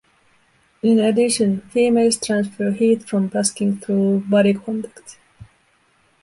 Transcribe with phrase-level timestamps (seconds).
[0.81, 5.19] In addition, females transfer heat from basking through body contact.